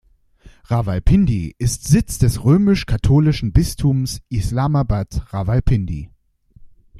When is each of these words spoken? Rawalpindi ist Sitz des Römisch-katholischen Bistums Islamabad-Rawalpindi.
Rawalpindi 0.63 1.53
ist 1.59 1.83
Sitz 1.83 2.17
des 2.17 2.43
Römisch-katholischen 2.43 3.53
Bistums 3.53 4.19
Islamabad-Rawalpindi. 4.29 6.09